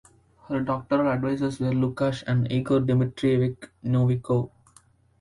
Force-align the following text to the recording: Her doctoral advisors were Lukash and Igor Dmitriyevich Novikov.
Her 0.47 0.61
doctoral 0.61 1.09
advisors 1.11 1.59
were 1.59 1.73
Lukash 1.73 2.23
and 2.25 2.51
Igor 2.51 2.79
Dmitriyevich 2.79 3.69
Novikov. 3.83 4.49